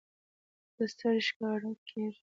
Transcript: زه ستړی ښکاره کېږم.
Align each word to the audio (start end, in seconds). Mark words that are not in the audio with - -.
زه 0.75 0.83
ستړی 0.93 1.21
ښکاره 1.27 1.71
کېږم. 1.87 2.23